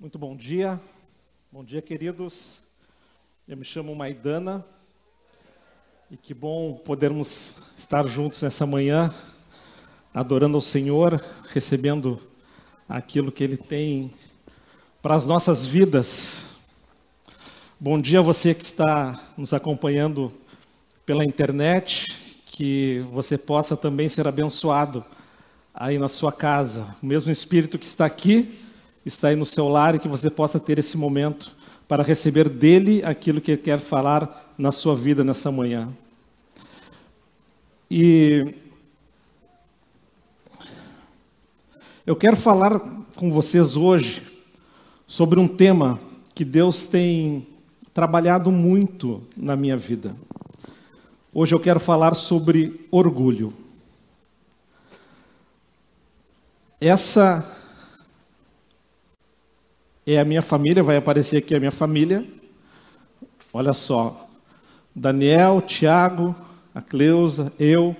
[0.00, 0.80] Muito bom dia.
[1.52, 2.62] Bom dia, queridos.
[3.46, 4.64] Eu me chamo Maidana
[6.10, 9.12] e que bom podermos estar juntos nessa manhã,
[10.14, 12.18] adorando ao Senhor, recebendo
[12.88, 14.10] aquilo que Ele tem
[15.02, 16.46] para as nossas vidas.
[17.78, 20.32] Bom dia a você que está nos acompanhando
[21.04, 25.04] pela internet, que você possa também ser abençoado
[25.74, 26.96] aí na sua casa.
[27.02, 28.69] O mesmo Espírito que está aqui
[29.04, 31.56] está aí no seu lar e que você possa ter esse momento
[31.88, 35.88] para receber dele aquilo que ele quer falar na sua vida nessa manhã.
[37.90, 38.54] E
[42.06, 42.78] eu quero falar
[43.16, 44.22] com vocês hoje
[45.06, 45.98] sobre um tema
[46.34, 47.46] que Deus tem
[47.92, 50.14] trabalhado muito na minha vida.
[51.34, 53.52] Hoje eu quero falar sobre orgulho.
[56.80, 57.59] Essa
[60.14, 62.26] é a minha família, vai aparecer aqui a minha família.
[63.52, 64.28] Olha só,
[64.94, 66.34] Daniel, Tiago,
[66.74, 67.94] a Cleusa, eu.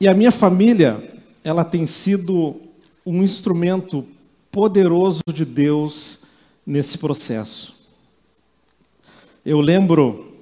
[0.00, 2.60] E a minha família, ela tem sido
[3.04, 4.06] um instrumento
[4.50, 6.20] poderoso de Deus
[6.66, 7.76] nesse processo.
[9.44, 10.34] Eu lembro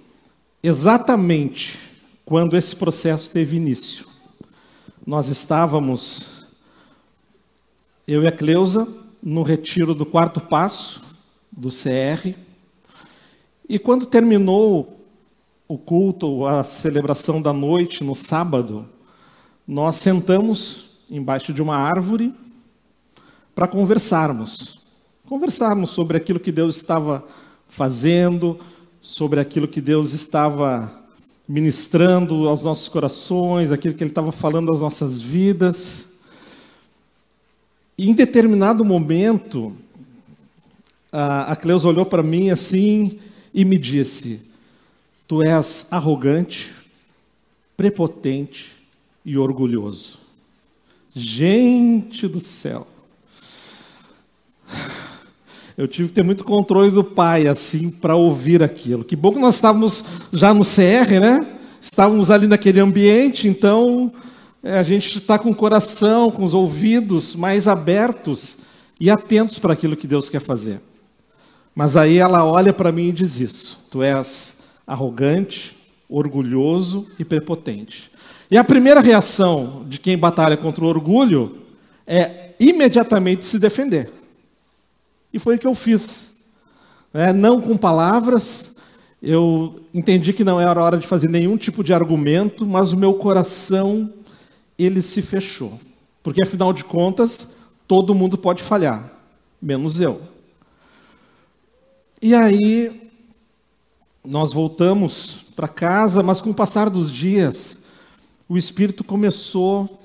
[0.62, 1.78] exatamente
[2.24, 4.06] quando esse processo teve início.
[5.06, 6.44] Nós estávamos,
[8.06, 11.00] eu e a Cleusa, no retiro do quarto passo
[11.50, 12.34] do CR.
[13.66, 14.98] E quando terminou
[15.66, 18.86] o culto, a celebração da noite, no sábado,
[19.66, 22.34] nós sentamos embaixo de uma árvore
[23.54, 24.78] para conversarmos.
[25.26, 27.24] Conversarmos sobre aquilo que Deus estava
[27.66, 28.58] fazendo,
[29.00, 31.02] sobre aquilo que Deus estava
[31.48, 36.13] ministrando aos nossos corações, aquilo que Ele estava falando às nossas vidas.
[37.96, 39.76] Em determinado momento,
[41.12, 43.18] a Cleusa olhou para mim assim
[43.52, 44.42] e me disse:
[45.28, 46.72] Tu és arrogante,
[47.76, 48.72] prepotente
[49.24, 50.18] e orgulhoso.
[51.14, 52.86] Gente do céu.
[55.76, 59.04] Eu tive que ter muito controle do pai, assim, para ouvir aquilo.
[59.04, 61.58] Que bom que nós estávamos já no CR, né?
[61.80, 64.12] Estávamos ali naquele ambiente, então
[64.64, 68.56] a gente está com o coração, com os ouvidos mais abertos
[68.98, 70.80] e atentos para aquilo que Deus quer fazer.
[71.74, 75.76] Mas aí ela olha para mim e diz isso: tu és arrogante,
[76.08, 78.10] orgulhoso e prepotente.
[78.50, 81.58] E a primeira reação de quem batalha contra o orgulho
[82.06, 84.10] é imediatamente se defender.
[85.32, 86.32] E foi o que eu fiz.
[87.12, 88.74] É, não com palavras,
[89.22, 93.14] eu entendi que não era hora de fazer nenhum tipo de argumento, mas o meu
[93.14, 94.10] coração
[94.78, 95.78] ele se fechou.
[96.22, 97.48] Porque afinal de contas,
[97.86, 99.12] todo mundo pode falhar,
[99.60, 100.20] menos eu.
[102.20, 103.10] E aí,
[104.24, 107.82] nós voltamos para casa, mas com o passar dos dias,
[108.48, 110.00] o Espírito começou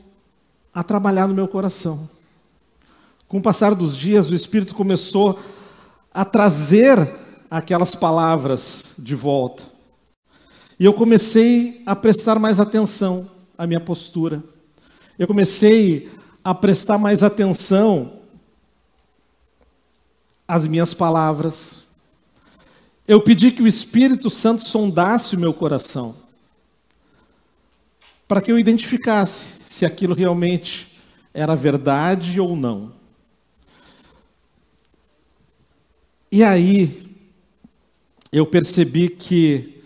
[0.73, 2.09] a trabalhar no meu coração.
[3.27, 5.39] Com o passar dos dias, o Espírito começou
[6.13, 7.09] a trazer
[7.49, 9.63] aquelas palavras de volta.
[10.77, 14.43] E eu comecei a prestar mais atenção à minha postura
[15.19, 16.09] eu comecei
[16.41, 18.21] a prestar mais atenção
[20.47, 21.83] às minhas palavras.
[23.05, 26.15] Eu pedi que o Espírito Santo sondasse o meu coração,
[28.29, 30.97] para que eu identificasse se aquilo realmente
[31.33, 32.93] era verdade ou não.
[36.31, 37.13] E aí,
[38.31, 39.83] eu percebi que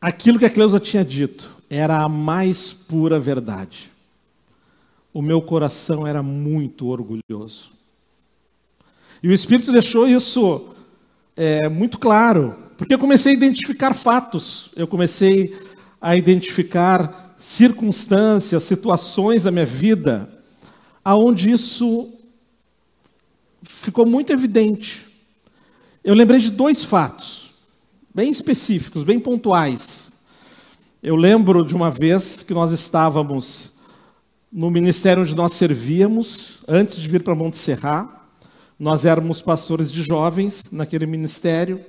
[0.00, 3.91] aquilo que a Cleusa tinha dito era a mais pura verdade
[5.12, 7.72] o meu coração era muito orgulhoso.
[9.22, 10.68] E o Espírito deixou isso
[11.36, 15.56] é, muito claro, porque eu comecei a identificar fatos, eu comecei
[16.00, 20.28] a identificar circunstâncias, situações da minha vida,
[21.04, 22.12] aonde isso
[23.62, 25.06] ficou muito evidente.
[26.02, 27.52] Eu lembrei de dois fatos,
[28.14, 30.24] bem específicos, bem pontuais.
[31.02, 33.81] Eu lembro de uma vez que nós estávamos
[34.52, 38.06] no ministério onde nós servíamos, antes de vir para Monte Serra.
[38.78, 41.80] Nós éramos pastores de jovens naquele ministério.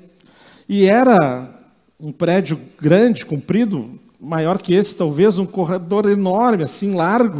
[0.69, 1.49] E era
[1.99, 7.39] um prédio grande, comprido, maior que esse, talvez, um corredor enorme, assim, largo,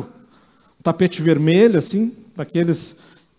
[0.80, 2.98] um tapete vermelho, assim, daqueles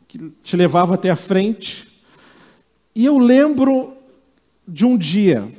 [0.09, 1.87] que te levava até a frente.
[2.97, 3.93] E eu lembro
[4.67, 5.53] de um dia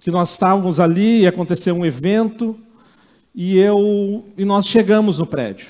[0.00, 2.58] que nós estávamos ali e aconteceu um evento,
[3.34, 5.68] e eu e nós chegamos no prédio.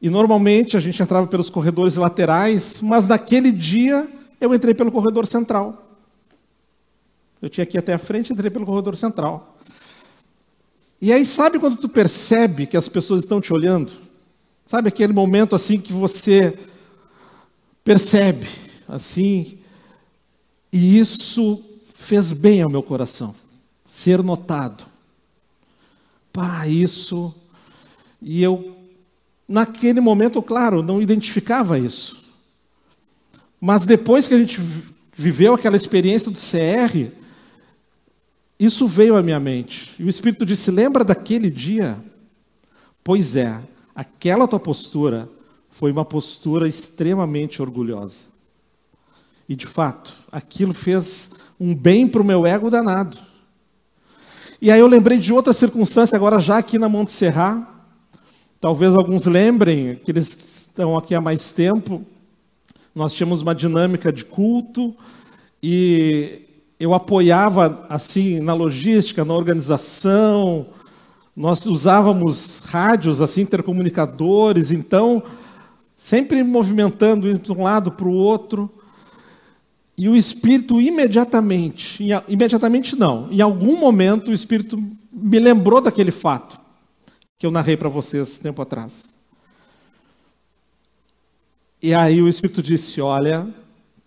[0.00, 4.08] E normalmente a gente entrava pelos corredores laterais, mas naquele dia
[4.40, 5.98] eu entrei pelo corredor central.
[7.42, 9.58] Eu tinha que ir até a frente, entrei pelo corredor central.
[11.00, 13.90] E aí, sabe quando tu percebe que as pessoas estão te olhando?
[14.66, 16.56] Sabe aquele momento assim que você
[17.82, 18.46] percebe,
[18.86, 19.58] assim,
[20.72, 21.62] e isso
[21.94, 23.34] fez bem ao meu coração,
[23.88, 24.84] ser notado.
[26.32, 27.34] Pá, isso.
[28.20, 28.76] E eu,
[29.48, 32.22] naquele momento, claro, não identificava isso.
[33.60, 34.60] Mas depois que a gente
[35.12, 37.10] viveu aquela experiência do CR,
[38.58, 39.94] isso veio à minha mente.
[39.98, 42.02] E o Espírito disse: Lembra daquele dia?
[43.02, 43.62] Pois é,
[43.94, 45.28] aquela tua postura
[45.68, 48.24] foi uma postura extremamente orgulhosa.
[49.48, 53.18] E de fato, aquilo fez um bem para o meu ego danado.
[54.62, 57.66] E aí eu lembrei de outra circunstância, agora já aqui na Monte Serra.
[58.60, 62.04] Talvez alguns lembrem, aqueles que estão aqui há mais tempo.
[62.94, 64.94] Nós tínhamos uma dinâmica de culto
[65.62, 66.42] e
[66.78, 70.66] eu apoiava assim na logística, na organização.
[71.34, 75.22] Nós usávamos rádios assim intercomunicadores, então
[75.96, 78.70] sempre movimentando indo um lado para o outro.
[80.00, 84.82] E o Espírito imediatamente, imediatamente não, em algum momento o Espírito
[85.12, 86.58] me lembrou daquele fato
[87.36, 89.14] que eu narrei para vocês tempo atrás.
[91.82, 93.46] E aí o Espírito disse: Olha,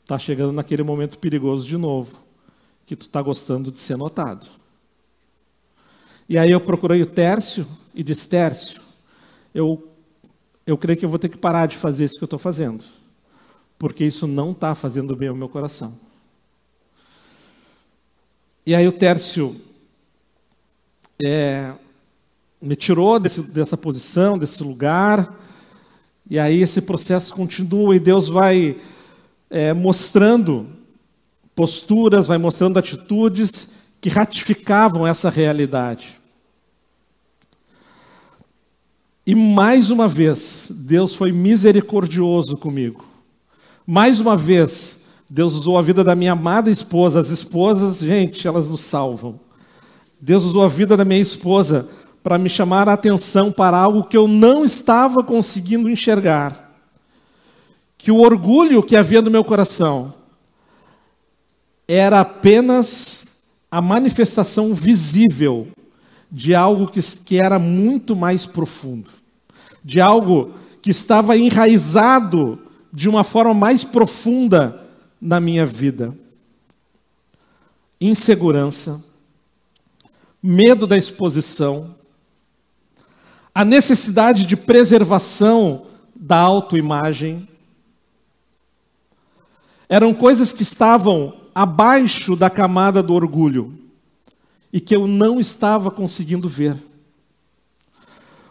[0.02, 2.26] está chegando naquele momento perigoso de novo
[2.88, 4.48] que tu está gostando de ser notado.
[6.28, 8.82] E aí eu procurei o Tércio e disse, Tércio,
[9.54, 9.88] eu,
[10.66, 12.84] eu creio que eu vou ter que parar de fazer isso que eu estou fazendo,
[13.78, 15.94] porque isso não está fazendo bem ao meu coração.
[18.66, 19.60] E aí o Tércio
[21.22, 21.74] é,
[22.62, 25.38] me tirou desse, dessa posição, desse lugar,
[26.30, 28.78] e aí esse processo continua e Deus vai
[29.50, 30.68] é, mostrando
[31.54, 36.20] posturas, vai mostrando atitudes que ratificavam essa realidade.
[39.26, 43.13] E mais uma vez, Deus foi misericordioso comigo.
[43.86, 45.00] Mais uma vez,
[45.30, 47.20] Deus usou a vida da minha amada esposa.
[47.20, 49.40] As esposas, gente, elas nos salvam.
[50.22, 51.88] Deus usou a vida da minha esposa
[52.24, 56.72] para me chamar a atenção para algo que eu não estava conseguindo enxergar.
[57.98, 60.14] Que o orgulho que havia no meu coração
[61.86, 65.68] era apenas a manifestação visível
[66.32, 69.10] de algo que, que era muito mais profundo,
[69.84, 70.52] de algo
[70.82, 72.60] que estava enraizado
[72.94, 74.80] de uma forma mais profunda
[75.20, 76.16] na minha vida.
[78.00, 79.04] Insegurança,
[80.42, 81.96] medo da exposição,
[83.56, 87.48] a necessidade de preservação da autoimagem,
[89.90, 93.78] eram coisas que estavam abaixo da camada do orgulho
[94.72, 96.76] e que eu não estava conseguindo ver.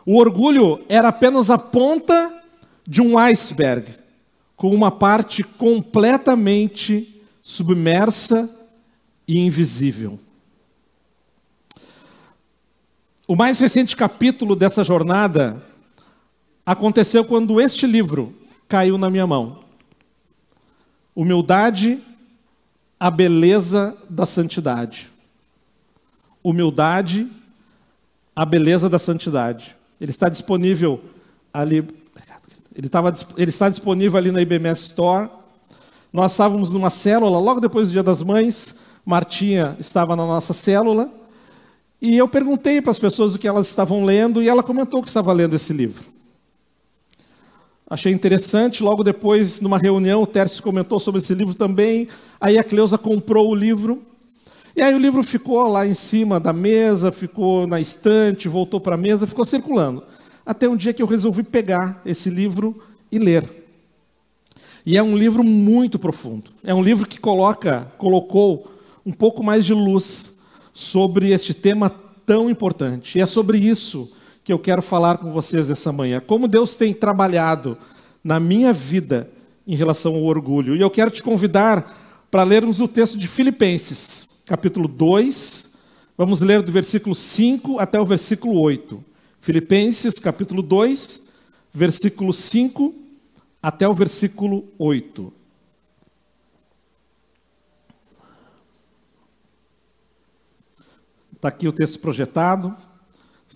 [0.05, 2.43] O orgulho era apenas a ponta
[2.87, 4.02] de um iceberg,
[4.63, 8.49] com uma parte completamente submersa
[9.27, 10.21] e invisível.
[13.27, 15.61] O mais recente capítulo dessa jornada
[16.65, 18.39] aconteceu quando este livro
[18.69, 19.59] caiu na minha mão.
[21.13, 22.01] Humildade
[23.01, 25.11] a beleza da santidade.
[26.41, 27.29] Humildade,
[28.37, 29.77] a beleza da santidade.
[30.01, 31.03] Ele está disponível
[31.53, 31.85] ali.
[32.77, 35.29] Ele, estava, ele está disponível ali na IBMS Store.
[36.13, 41.11] Nós estávamos numa célula, logo depois do Dia das Mães, Martinha estava na nossa célula,
[42.01, 45.09] e eu perguntei para as pessoas o que elas estavam lendo, e ela comentou que
[45.09, 46.05] estava lendo esse livro.
[47.93, 48.83] Achei interessante.
[48.83, 52.09] Logo depois, numa reunião, o Tércio comentou sobre esse livro também.
[52.41, 54.03] Aí a Cleusa comprou o livro.
[54.75, 58.95] E aí o livro ficou lá em cima da mesa, ficou na estante, voltou para
[58.95, 60.03] a mesa, ficou circulando.
[60.45, 63.45] Até um dia que eu resolvi pegar esse livro e ler.
[64.85, 66.51] E é um livro muito profundo.
[66.65, 68.73] É um livro que coloca, colocou
[69.07, 70.41] um pouco mais de luz
[70.73, 71.91] sobre este tema
[72.27, 73.19] tão importante.
[73.19, 74.11] E é sobre isso
[74.43, 76.21] que eu quero falar com vocês essa manhã.
[76.25, 77.79] Como Deus tem trabalhado
[78.25, 79.31] na minha vida
[79.67, 80.75] em relação ao orgulho.
[80.75, 85.71] E eu quero te convidar para lermos o texto de Filipenses, capítulo 2.
[86.19, 89.12] Vamos ler do versículo 5 até o versículo 8.
[89.43, 91.21] Filipenses, capítulo 2,
[91.73, 92.95] versículo 5
[93.61, 95.33] até o versículo 8.
[101.35, 102.73] Está aqui o texto projetado.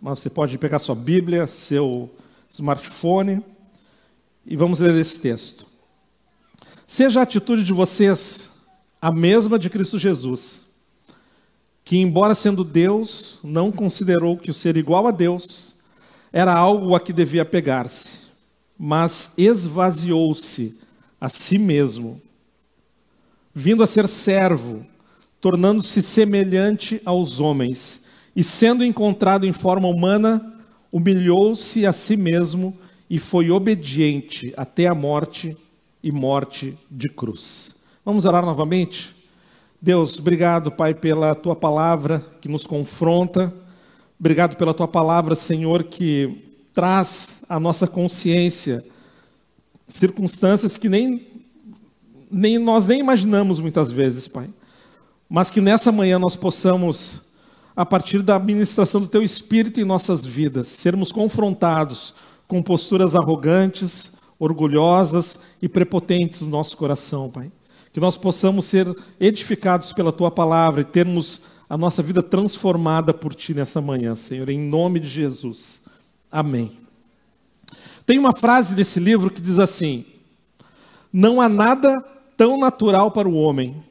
[0.02, 2.10] Mas você pode pegar sua Bíblia, seu
[2.50, 3.40] smartphone
[4.44, 5.68] e vamos ler esse texto.
[6.84, 8.50] Seja a atitude de vocês
[9.00, 10.66] a mesma de Cristo Jesus,
[11.84, 15.65] que, embora sendo Deus, não considerou que o ser igual a Deus
[16.36, 18.18] era algo a que devia pegar-se,
[18.78, 20.78] mas esvaziou-se
[21.18, 22.20] a si mesmo,
[23.54, 24.84] vindo a ser servo,
[25.40, 28.02] tornando-se semelhante aos homens,
[28.36, 30.60] e sendo encontrado em forma humana,
[30.92, 32.76] humilhou-se a si mesmo
[33.08, 35.56] e foi obediente até a morte
[36.02, 37.76] e morte de cruz.
[38.04, 39.16] Vamos orar novamente?
[39.80, 43.50] Deus, obrigado, Pai, pela tua palavra que nos confronta.
[44.18, 46.42] Obrigado pela tua palavra, Senhor, que
[46.72, 48.82] traz à nossa consciência
[49.86, 51.26] circunstâncias que nem,
[52.30, 54.48] nem nós nem imaginamos muitas vezes, Pai.
[55.28, 57.22] Mas que nessa manhã nós possamos,
[57.74, 62.14] a partir da administração do teu espírito em nossas vidas, sermos confrontados
[62.48, 67.50] com posturas arrogantes, orgulhosas e prepotentes no nosso coração, Pai.
[67.92, 68.86] Que nós possamos ser
[69.20, 74.48] edificados pela tua palavra e termos a nossa vida transformada por ti nessa manhã, Senhor,
[74.48, 75.82] em nome de Jesus.
[76.30, 76.72] Amém.
[78.04, 80.04] Tem uma frase desse livro que diz assim:
[81.12, 82.00] Não há nada
[82.36, 83.82] tão natural para o homem,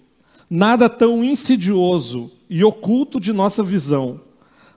[0.50, 4.22] nada tão insidioso e oculto de nossa visão,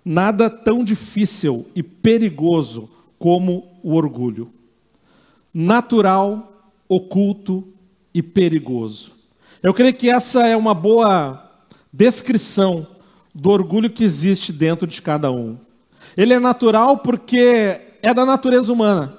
[0.04, 2.88] nada tão difícil e perigoso
[3.18, 4.50] como o orgulho.
[5.54, 6.52] Natural,
[6.88, 7.66] oculto
[8.12, 9.12] e perigoso.
[9.62, 11.47] Eu creio que essa é uma boa
[11.92, 12.86] descrição
[13.34, 15.56] do orgulho que existe dentro de cada um.
[16.16, 19.16] Ele é natural porque é da natureza humana.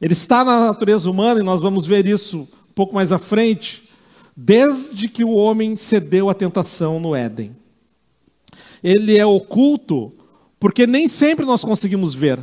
[0.00, 3.88] Ele está na natureza humana e nós vamos ver isso um pouco mais à frente,
[4.36, 7.56] desde que o homem cedeu à tentação no Éden.
[8.82, 10.12] Ele é oculto
[10.58, 12.38] porque nem sempre nós conseguimos ver.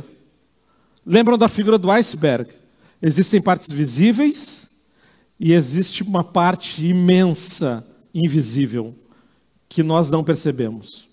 [1.04, 2.50] Lembram da figura do iceberg?
[3.00, 4.68] Existem partes visíveis
[5.38, 8.94] e existe uma parte imensa invisível
[9.68, 11.08] que nós não percebemos.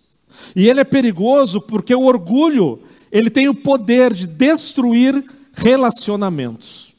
[0.55, 2.81] E ele é perigoso porque o orgulho,
[3.11, 6.93] ele tem o poder de destruir relacionamentos.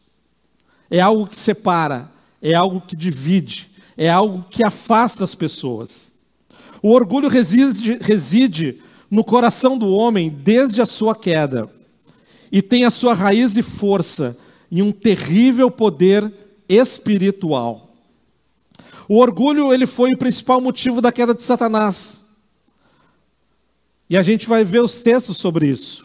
[0.91, 2.11] É algo que separa,
[2.41, 6.13] é algo que divide, é algo que afasta as pessoas.
[6.83, 11.71] O orgulho reside, reside no coração do homem desde a sua queda
[12.51, 14.39] e tem a sua raiz e força
[14.71, 16.33] em um terrível poder
[16.69, 17.86] espiritual.
[19.09, 22.37] O orgulho ele foi o principal motivo da queda de Satanás.
[24.09, 26.05] E a gente vai ver os textos sobre isso.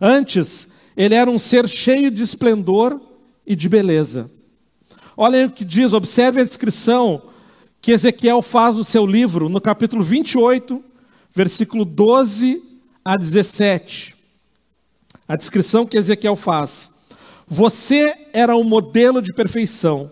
[0.00, 3.00] Antes, ele era um ser cheio de esplendor
[3.46, 4.30] e de beleza.
[5.16, 7.22] Olha o que diz, observe a descrição
[7.80, 10.82] que Ezequiel faz no seu livro, no capítulo 28,
[11.34, 12.62] versículo 12
[13.04, 14.18] a 17
[15.28, 16.90] a descrição que Ezequiel faz.
[17.46, 20.10] Você era um modelo de perfeição,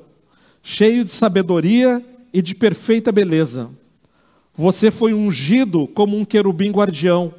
[0.62, 2.04] cheio de sabedoria
[2.36, 3.70] e de perfeita beleza.
[4.54, 7.34] Você foi ungido como um querubim guardião,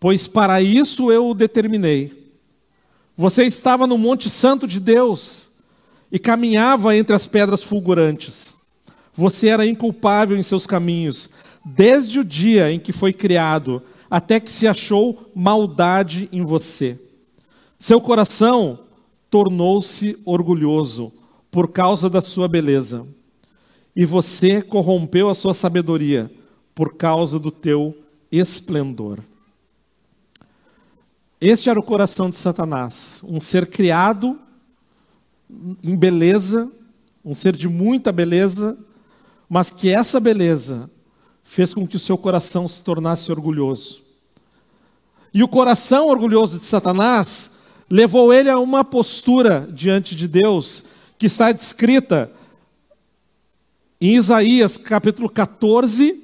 [0.00, 2.32] pois para isso eu o determinei.
[3.14, 5.50] Você estava no Monte Santo de Deus
[6.10, 8.56] e caminhava entre as pedras fulgurantes.
[9.12, 11.28] Você era inculpável em seus caminhos,
[11.62, 16.98] desde o dia em que foi criado até que se achou maldade em você.
[17.78, 18.78] Seu coração
[19.28, 21.12] tornou-se orgulhoso
[21.50, 23.06] por causa da sua beleza,
[23.94, 26.30] e você corrompeu a sua sabedoria
[26.74, 27.96] por causa do teu
[28.30, 29.20] esplendor.
[31.40, 34.38] Este era o coração de Satanás, um ser criado
[35.82, 36.70] em beleza,
[37.24, 38.76] um ser de muita beleza,
[39.48, 40.90] mas que essa beleza
[41.42, 44.02] fez com que o seu coração se tornasse orgulhoso.
[45.32, 47.50] E o coração orgulhoso de Satanás
[47.90, 50.84] levou ele a uma postura diante de Deus
[51.18, 52.30] que está descrita
[54.06, 56.14] em Isaías capítulo 14,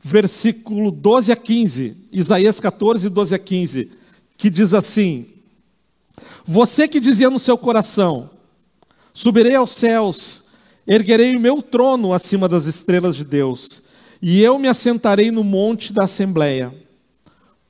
[0.00, 2.08] versículo 12 a 15.
[2.10, 3.90] Isaías 14, 12 a 15,
[4.38, 5.26] que diz assim:
[6.46, 8.30] Você que dizia no seu coração:
[9.12, 10.44] Subirei aos céus,
[10.86, 13.82] erguerei o meu trono acima das estrelas de Deus,
[14.22, 16.72] e eu me assentarei no monte da Assembleia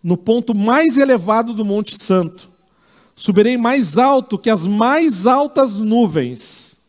[0.00, 2.50] no ponto mais elevado do Monte Santo.
[3.16, 6.80] Subirei mais alto que as mais altas nuvens.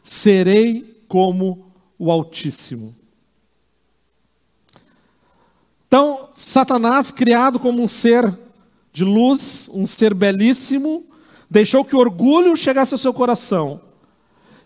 [0.00, 1.71] Serei como
[2.04, 2.92] o Altíssimo.
[5.86, 8.36] Então, Satanás, criado como um ser
[8.92, 11.04] de luz, um ser belíssimo,
[11.48, 13.80] deixou que o orgulho chegasse ao seu coração.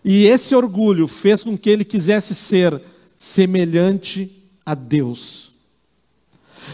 [0.03, 2.81] E esse orgulho fez com que ele quisesse ser
[3.15, 4.31] semelhante
[4.65, 5.51] a Deus.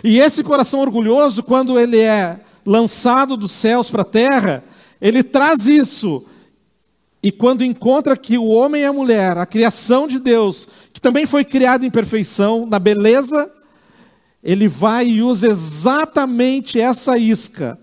[0.02, 4.64] E esse coração orgulhoso, quando ele é lançado dos céus para a terra,
[5.02, 6.26] ele traz isso
[7.24, 11.26] E quando encontra que o homem e a mulher, a criação de Deus, que também
[11.26, 13.50] foi criada em perfeição, na beleza,
[14.44, 17.80] ele vai e usa exatamente essa isca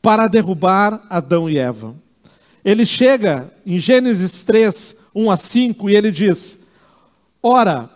[0.00, 1.94] para derrubar Adão e Eva.
[2.64, 6.60] Ele chega em Gênesis 3, 1 a 5, e ele diz:
[7.42, 7.90] Ora,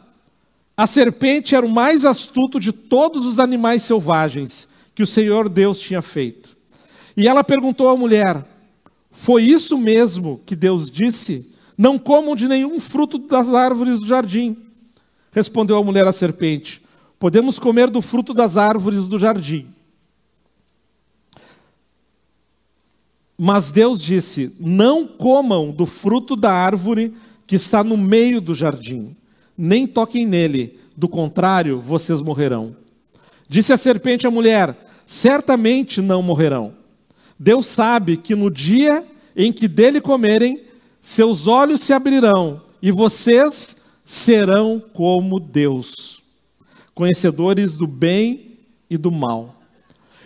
[0.77, 5.81] a serpente era o mais astuto de todos os animais selvagens que o Senhor Deus
[5.81, 6.55] tinha feito.
[7.17, 8.45] E ela perguntou à mulher:
[9.17, 11.53] Foi isso mesmo que Deus disse?
[11.77, 14.57] Não comam de nenhum fruto das árvores do jardim.
[15.33, 16.83] Respondeu a mulher à serpente:
[17.19, 19.67] Podemos comer do fruto das árvores do jardim.
[23.39, 27.15] Mas Deus disse: Não comam do fruto da árvore
[27.47, 29.17] que está no meio do jardim
[29.57, 32.77] nem toquem nele, do contrário, vocês morrerão.
[33.49, 36.75] Disse a serpente à mulher: Certamente não morrerão.
[37.39, 39.05] Deus sabe que no dia
[39.37, 40.63] em que dele comerem,
[41.01, 46.21] seus olhos se abrirão e vocês serão como Deus,
[46.95, 49.55] conhecedores do bem e do mal.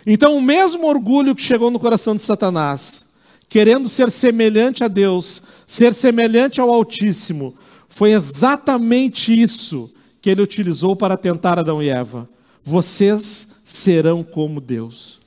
[0.05, 3.15] Então, o mesmo orgulho que chegou no coração de Satanás,
[3.49, 7.55] querendo ser semelhante a Deus, ser semelhante ao Altíssimo,
[7.87, 9.91] foi exatamente isso
[10.21, 12.29] que ele utilizou para tentar Adão e Eva.
[12.63, 15.20] Vocês serão como Deus.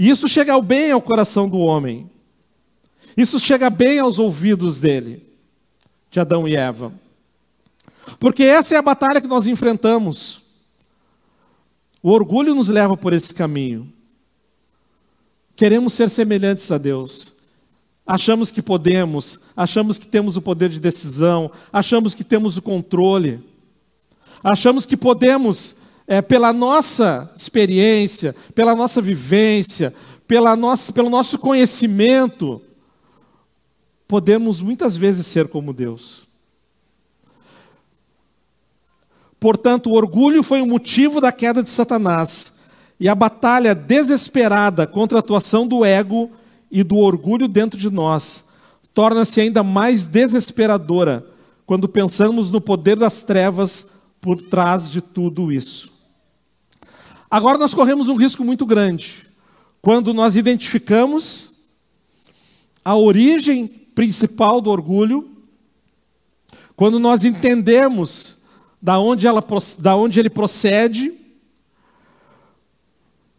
[0.00, 2.10] E isso chega bem ao coração do homem.
[3.14, 5.22] Isso chega bem aos ouvidos dele,
[6.10, 6.90] de Adão e Eva.
[8.18, 10.40] Porque essa é a batalha que nós enfrentamos.
[12.02, 13.92] O orgulho nos leva por esse caminho.
[15.54, 17.34] Queremos ser semelhantes a Deus.
[18.06, 23.44] Achamos que podemos, achamos que temos o poder de decisão, achamos que temos o controle,
[24.42, 25.76] achamos que podemos,
[26.06, 29.94] é, pela nossa experiência, pela nossa vivência,
[30.26, 32.60] pela nossa, pelo nosso conhecimento,
[34.06, 36.28] podemos muitas vezes ser como Deus.
[39.38, 42.54] Portanto, o orgulho foi o motivo da queda de Satanás.
[42.98, 46.30] E a batalha desesperada contra a atuação do ego
[46.70, 48.50] e do orgulho dentro de nós
[48.92, 51.26] torna-se ainda mais desesperadora
[51.64, 53.86] quando pensamos no poder das trevas
[54.20, 55.90] por trás de tudo isso.
[57.30, 59.26] Agora nós corremos um risco muito grande
[59.80, 61.50] quando nós identificamos
[62.84, 65.30] a origem principal do orgulho,
[66.76, 68.38] quando nós entendemos
[68.80, 69.44] da onde, ela,
[69.78, 71.20] da onde ele procede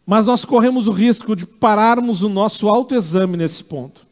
[0.06, 4.06] mas nós corremos o risco de pararmos o nosso autoexame nesse ponto.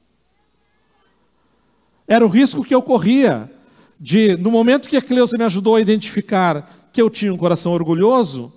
[2.07, 3.51] Era o risco que eu corria
[4.01, 7.73] de, no momento que a Cleusa me ajudou a identificar que eu tinha um coração
[7.73, 8.51] orgulhoso,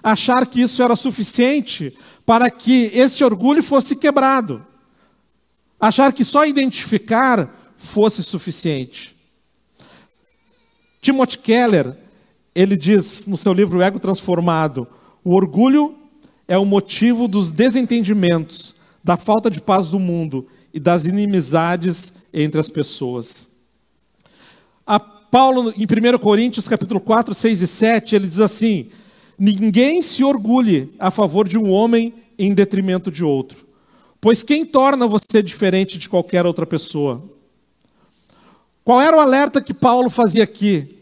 [0.00, 1.92] achar que isso era suficiente
[2.24, 4.64] para que esse orgulho fosse quebrado.
[5.80, 9.16] Achar que só identificar fosse suficiente.
[11.02, 11.96] Timothy Keller,
[12.54, 14.86] ele diz no seu livro Ego Transformado,
[15.24, 15.96] o orgulho
[16.46, 22.60] é o motivo dos desentendimentos, da falta de paz do mundo e das inimizades entre
[22.60, 23.53] as pessoas.
[25.34, 28.88] Paulo, em 1 Coríntios, capítulo 4, 6 e 7, ele diz assim:
[29.36, 33.66] Ninguém se orgulhe a favor de um homem em detrimento de outro,
[34.20, 37.20] pois quem torna você diferente de qualquer outra pessoa?
[38.84, 41.00] Qual era o alerta que Paulo fazia aqui?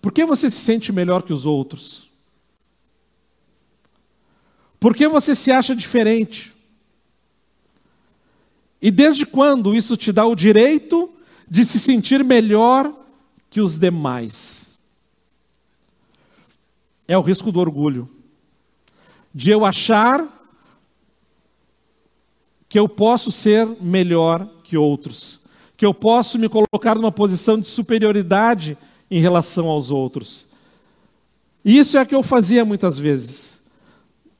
[0.00, 2.10] Por que você se sente melhor que os outros?
[4.80, 6.50] Por que você se acha diferente?
[8.80, 11.12] E desde quando isso te dá o direito
[11.48, 12.92] de se sentir melhor
[13.48, 14.76] que os demais?
[17.08, 18.08] É o risco do orgulho.
[19.34, 20.32] De eu achar
[22.68, 25.40] que eu posso ser melhor que outros,
[25.76, 28.76] que eu posso me colocar numa posição de superioridade
[29.10, 30.46] em relação aos outros.
[31.64, 33.62] Isso é o que eu fazia muitas vezes.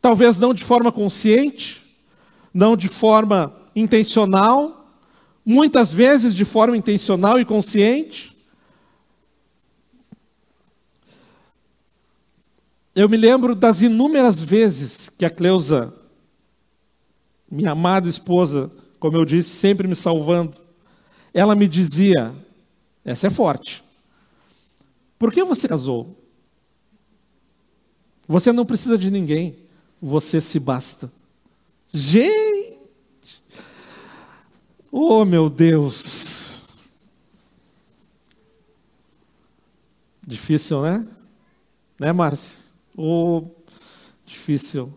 [0.00, 1.84] Talvez não de forma consciente,
[2.52, 4.85] não de forma intencional,
[5.46, 8.36] muitas vezes de forma intencional e consciente.
[12.92, 15.94] Eu me lembro das inúmeras vezes que a Cleusa,
[17.48, 20.60] minha amada esposa, como eu disse, sempre me salvando,
[21.32, 22.34] ela me dizia:
[23.04, 23.84] essa é forte.
[25.16, 26.16] Por que você casou?
[28.26, 29.56] Você não precisa de ninguém
[30.00, 31.10] você se basta.
[31.92, 32.55] Gente!
[34.90, 36.62] Oh, meu Deus!
[40.26, 41.06] Difícil, né?
[41.98, 42.64] Né, Márcio?
[42.96, 43.44] Oh,
[44.24, 44.92] difícil.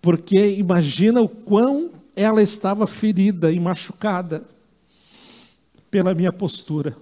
[0.00, 4.46] Porque imagina o quão ela estava ferida e machucada
[5.90, 6.96] pela minha postura.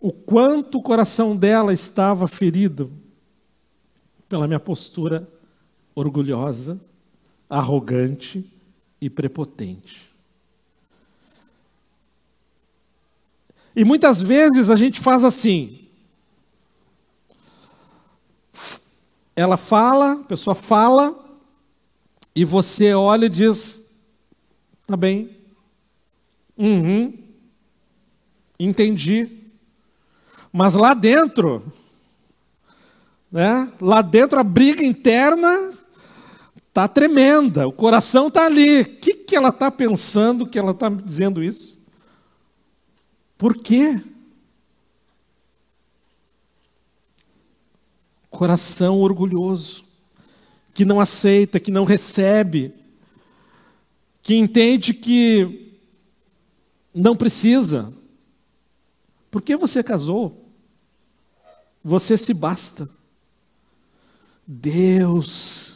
[0.00, 2.92] O quanto o coração dela estava ferido
[4.28, 5.28] pela minha postura
[5.94, 6.80] orgulhosa,
[7.48, 8.44] arrogante
[9.00, 10.06] e prepotente.
[13.74, 15.86] E muitas vezes a gente faz assim.
[19.34, 21.14] Ela fala, a pessoa fala,
[22.34, 23.96] e você olha e diz:
[24.86, 25.36] tá bem.
[26.56, 27.12] Uhum.
[28.58, 29.30] Entendi.
[30.50, 31.62] Mas lá dentro,
[33.30, 33.70] né?
[33.78, 35.75] Lá dentro a briga interna
[36.76, 38.82] tá tremenda, o coração tá ali.
[38.82, 41.78] O que, que ela está pensando que ela está dizendo isso?
[43.38, 43.98] Por quê?
[48.28, 49.86] Coração orgulhoso,
[50.74, 52.74] que não aceita, que não recebe,
[54.20, 55.78] que entende que
[56.94, 57.90] não precisa.
[59.30, 60.46] Por que você casou?
[61.82, 62.86] Você se basta.
[64.46, 65.75] Deus.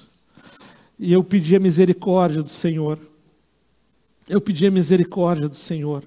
[1.03, 2.99] E eu pedi a misericórdia do Senhor.
[4.29, 6.05] Eu pedi a misericórdia do Senhor.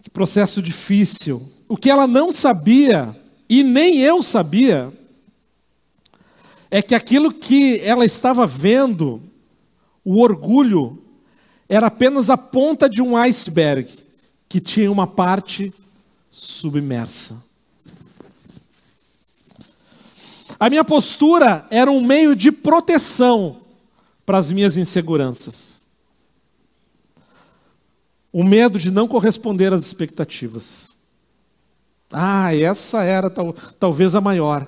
[0.00, 1.52] Que processo difícil.
[1.68, 4.92] O que ela não sabia, e nem eu sabia,
[6.70, 9.20] é que aquilo que ela estava vendo,
[10.04, 11.02] o orgulho,
[11.68, 13.92] era apenas a ponta de um iceberg
[14.48, 15.74] que tinha uma parte
[16.30, 17.44] submersa.
[20.58, 23.58] A minha postura era um meio de proteção
[24.24, 25.80] para as minhas inseguranças.
[28.32, 30.90] O medo de não corresponder às expectativas.
[32.10, 34.66] Ah, essa era tal, talvez a maior.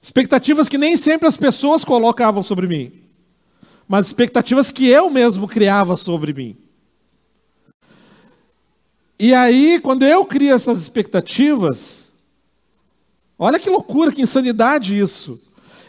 [0.00, 3.02] Expectativas que nem sempre as pessoas colocavam sobre mim,
[3.86, 6.56] mas expectativas que eu mesmo criava sobre mim.
[9.18, 12.11] E aí, quando eu crio essas expectativas,
[13.44, 15.40] Olha que loucura, que insanidade isso.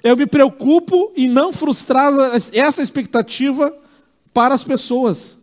[0.01, 2.11] Eu me preocupo em não frustrar
[2.51, 3.71] essa expectativa
[4.33, 5.37] para as pessoas.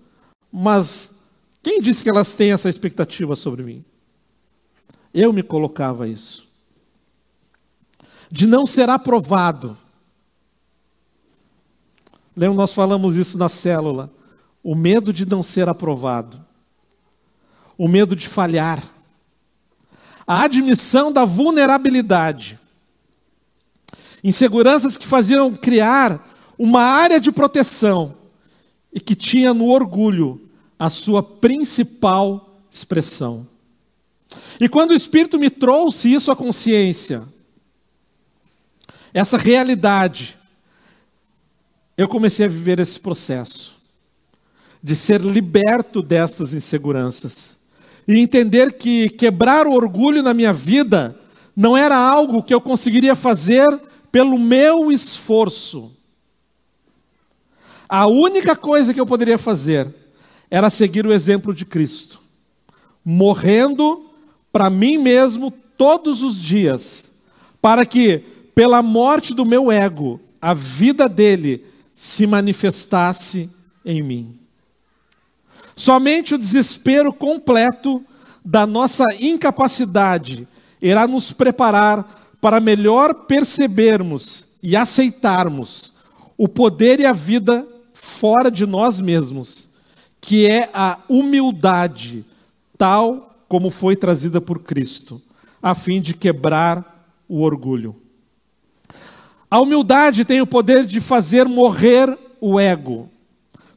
[0.51, 1.29] Mas
[1.63, 3.85] quem disse que elas têm essa expectativa sobre mim?
[5.15, 6.49] Eu me colocava isso.
[8.29, 9.79] De não ser aprovado.
[12.35, 14.13] Lembra, nós falamos isso na célula.
[14.65, 16.45] O medo de não ser aprovado.
[17.79, 18.83] O medo de falhar
[20.27, 22.59] a admissão da vulnerabilidade.
[24.23, 26.29] Inseguranças que faziam criar
[26.59, 28.15] uma área de proteção
[28.93, 30.41] e que tinha no orgulho
[30.79, 33.47] a sua principal expressão.
[34.61, 37.23] E quando o Espírito me trouxe isso à consciência,
[39.13, 40.39] essa realidade,
[41.97, 43.75] eu comecei a viver esse processo
[44.83, 47.60] de ser liberto destas inseguranças
[48.11, 51.17] e entender que quebrar o orgulho na minha vida
[51.55, 53.69] não era algo que eu conseguiria fazer
[54.11, 55.93] pelo meu esforço.
[57.89, 59.95] A única coisa que eu poderia fazer
[60.51, 62.21] era seguir o exemplo de Cristo,
[63.05, 64.05] morrendo
[64.53, 67.23] para mim mesmo todos os dias,
[67.63, 68.25] para que,
[68.57, 73.49] pela morte do meu ego, a vida dele se manifestasse
[73.85, 74.40] em mim.
[75.81, 78.05] Somente o desespero completo
[78.45, 80.47] da nossa incapacidade
[80.79, 85.95] irá nos preparar para melhor percebermos e aceitarmos
[86.37, 89.71] o poder e a vida fora de nós mesmos,
[90.21, 92.27] que é a humildade,
[92.77, 95.19] tal como foi trazida por Cristo,
[95.63, 97.97] a fim de quebrar o orgulho.
[99.51, 103.09] A humildade tem o poder de fazer morrer o ego,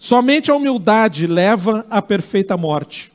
[0.04, 3.10] Somente a humildade leva à perfeita morte.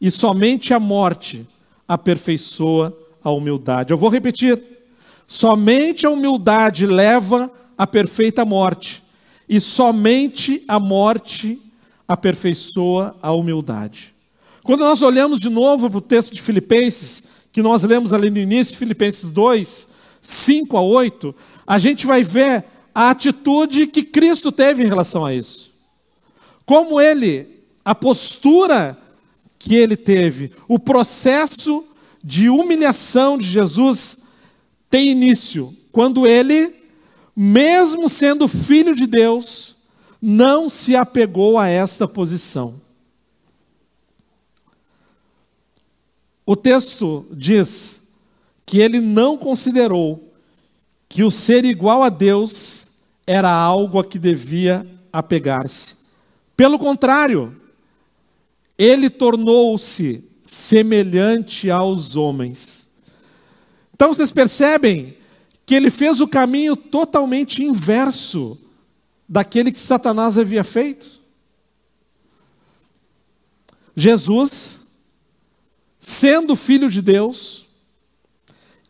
[0.00, 1.44] E somente a morte
[1.88, 3.92] aperfeiçoa a humildade.
[3.92, 4.62] Eu vou repetir.
[5.26, 9.02] Somente a humildade leva à perfeita morte.
[9.48, 11.60] E somente a morte
[12.06, 14.14] aperfeiçoa a humildade.
[14.62, 18.38] Quando nós olhamos de novo para o texto de Filipenses, que nós lemos ali no
[18.38, 19.88] início, Filipenses 2,
[20.22, 21.34] 5 a 8,
[21.66, 22.64] a gente vai ver
[22.94, 25.74] a atitude que Cristo teve em relação a isso.
[26.66, 27.46] Como ele,
[27.84, 28.98] a postura
[29.58, 31.86] que ele teve, o processo
[32.22, 34.18] de humilhação de Jesus
[34.90, 36.74] tem início quando ele,
[37.34, 39.76] mesmo sendo filho de Deus,
[40.20, 42.80] não se apegou a esta posição.
[46.44, 48.14] O texto diz
[48.64, 50.32] que ele não considerou
[51.08, 52.90] que o ser igual a Deus
[53.26, 56.05] era algo a que devia apegar-se.
[56.56, 57.54] Pelo contrário,
[58.78, 62.86] ele tornou-se semelhante aos homens.
[63.92, 65.16] Então vocês percebem
[65.64, 68.58] que ele fez o caminho totalmente inverso
[69.28, 71.20] daquele que Satanás havia feito.
[73.94, 74.86] Jesus,
[75.98, 77.66] sendo filho de Deus,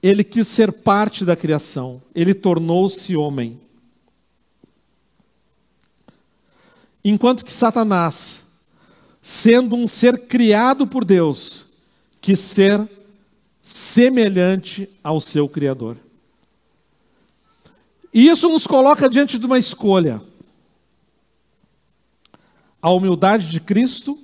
[0.02, 3.60] ele quis ser parte da criação, ele tornou-se homem.
[7.08, 8.46] Enquanto que Satanás,
[9.22, 11.64] sendo um ser criado por Deus,
[12.20, 12.84] quis ser
[13.62, 15.96] semelhante ao seu Criador.
[18.12, 20.20] E isso nos coloca diante de uma escolha:
[22.82, 24.18] a humildade de Cristo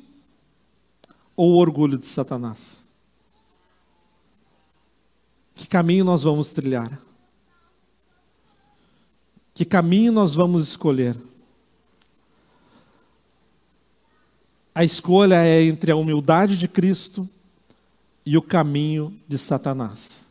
[1.36, 2.82] ou o orgulho de Satanás?
[5.54, 7.00] Que caminho nós vamos trilhar?
[9.54, 11.16] Que caminho nós vamos escolher?
[14.74, 17.28] A escolha é entre a humildade de Cristo
[18.24, 20.28] e o caminho de Satanás.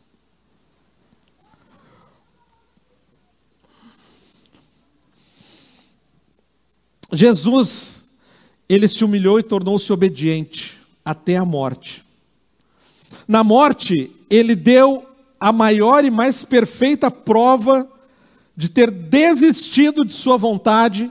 [7.12, 8.16] Jesus,
[8.68, 12.04] ele se humilhou e tornou-se obediente até a morte.
[13.28, 15.06] Na morte, ele deu
[15.38, 17.88] a maior e mais perfeita prova
[18.56, 21.10] de ter desistido de sua vontade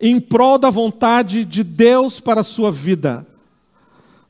[0.00, 3.26] em prol da vontade de Deus para a sua vida.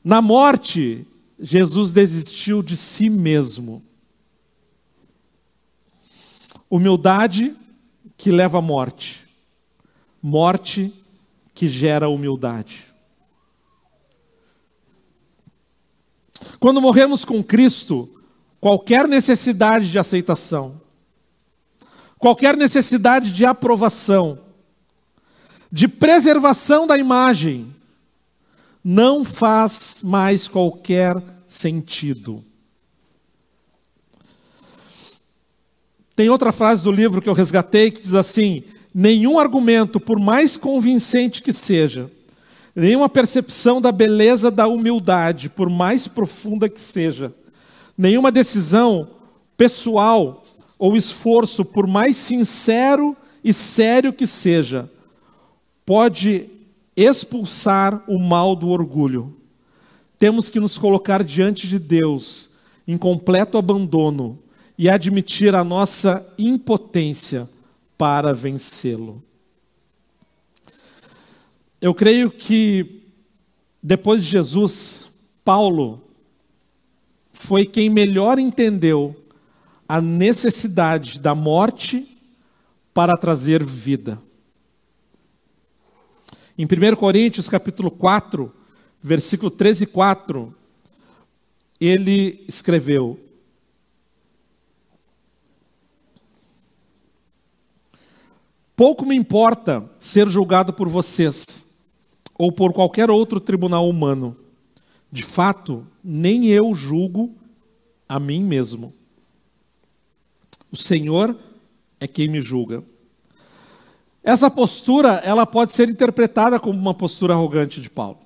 [0.03, 1.05] Na morte,
[1.39, 3.83] Jesus desistiu de si mesmo.
[6.69, 7.55] Humildade
[8.17, 9.25] que leva à morte,
[10.21, 10.93] morte
[11.53, 12.85] que gera humildade.
[16.59, 18.09] Quando morremos com Cristo,
[18.59, 20.79] qualquer necessidade de aceitação,
[22.17, 24.37] qualquer necessidade de aprovação,
[25.71, 27.73] de preservação da imagem,
[28.83, 32.43] não faz mais qualquer sentido.
[36.15, 40.57] Tem outra frase do livro que eu resgatei que diz assim: nenhum argumento, por mais
[40.57, 42.09] convincente que seja,
[42.75, 47.33] nenhuma percepção da beleza da humildade, por mais profunda que seja,
[47.97, 49.07] nenhuma decisão
[49.55, 50.41] pessoal
[50.77, 54.89] ou esforço, por mais sincero e sério que seja,
[55.89, 56.47] pode
[56.95, 59.35] expulsar o mal do orgulho.
[60.19, 62.51] Temos que nos colocar diante de Deus
[62.87, 64.37] em completo abandono
[64.77, 67.49] e admitir a nossa impotência
[67.97, 69.19] para vencê-lo.
[71.81, 73.01] Eu creio que
[73.81, 75.09] depois de Jesus,
[75.43, 76.03] Paulo
[77.33, 79.15] foi quem melhor entendeu
[79.87, 82.15] a necessidade da morte
[82.93, 84.21] para trazer vida.
[86.59, 88.53] Em 1 Coríntios capítulo 4,
[89.01, 90.53] versículo 13 e 4,
[91.79, 93.17] ele escreveu:
[98.75, 101.81] Pouco me importa ser julgado por vocês
[102.37, 104.35] ou por qualquer outro tribunal humano.
[105.09, 107.33] De fato, nem eu julgo
[108.05, 108.93] a mim mesmo.
[110.69, 111.39] O Senhor
[112.01, 112.83] é quem me julga.
[114.29, 118.19] Essa postura, ela pode ser interpretada como uma postura arrogante de Paulo.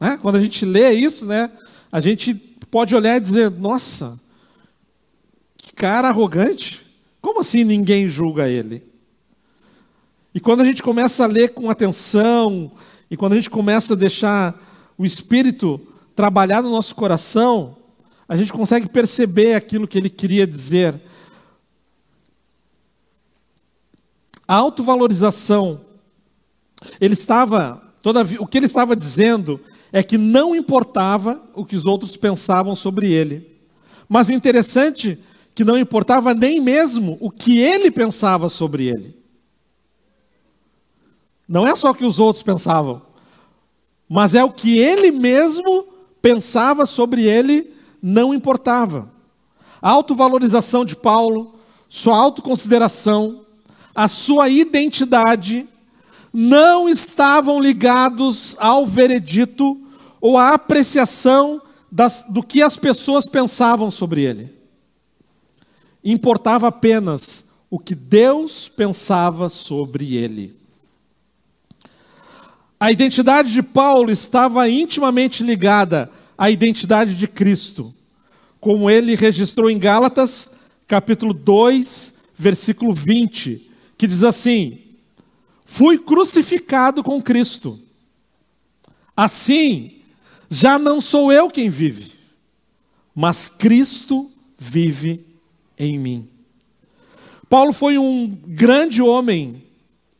[0.00, 0.18] Né?
[0.22, 1.50] Quando a gente lê isso, né,
[1.92, 2.34] a gente
[2.70, 4.18] pode olhar e dizer: nossa,
[5.58, 6.86] que cara arrogante.
[7.20, 8.82] Como assim ninguém julga ele?
[10.34, 12.72] E quando a gente começa a ler com atenção
[13.10, 14.58] e quando a gente começa a deixar
[14.96, 15.78] o Espírito
[16.16, 17.76] trabalhar no nosso coração,
[18.26, 20.98] a gente consegue perceber aquilo que ele queria dizer.
[24.50, 25.80] A autovalorização,
[27.00, 29.60] ele estava, todavia, o que ele estava dizendo
[29.92, 33.48] é que não importava o que os outros pensavam sobre ele.
[34.08, 35.18] Mas o interessante é
[35.54, 39.16] que não importava nem mesmo o que ele pensava sobre ele.
[41.48, 43.02] Não é só o que os outros pensavam,
[44.08, 45.86] mas é o que ele mesmo
[46.20, 49.08] pensava sobre ele, não importava.
[49.80, 51.54] A autovalorização de Paulo,
[51.88, 53.46] sua autoconsideração,
[53.94, 55.66] a sua identidade
[56.32, 59.80] não estavam ligados ao veredito
[60.20, 64.52] ou à apreciação das, do que as pessoas pensavam sobre ele.
[66.04, 70.54] Importava apenas o que Deus pensava sobre ele.
[72.78, 77.92] A identidade de Paulo estava intimamente ligada à identidade de Cristo,
[78.58, 80.52] como ele registrou em Gálatas,
[80.86, 83.69] capítulo 2, versículo 20,
[84.00, 84.78] que diz assim:
[85.62, 87.78] Fui crucificado com Cristo.
[89.14, 90.00] Assim,
[90.48, 92.10] já não sou eu quem vive,
[93.14, 95.22] mas Cristo vive
[95.78, 96.26] em mim.
[97.46, 99.62] Paulo foi um grande homem,